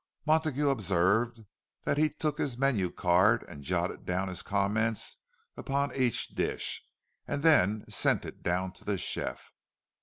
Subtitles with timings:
[0.25, 1.41] Montague observed
[1.83, 5.17] that he took his menu card and jotted down his comments
[5.55, 6.83] upon each dish,
[7.27, 9.51] and then sent it down to the chef.